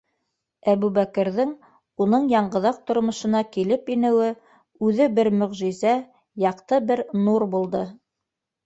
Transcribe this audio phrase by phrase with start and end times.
[0.71, 1.51] Әбүбәкерҙең
[2.05, 4.33] уның яңғыҙаҡ тормошона килеп инеүе
[4.89, 5.95] үҙе бер мөғжизә,
[6.51, 7.87] яҡты бер нур булды.